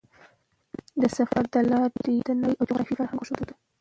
د 1.01 1.03
سفر 1.17 1.43
له 1.53 1.61
لارې 1.71 2.09
یې 2.17 2.21
د 2.27 2.29
نړۍ 2.41 2.55
جغرافیه 2.67 2.93
او 2.93 2.97
فرهنګ 2.99 3.19
وښود. 3.21 3.49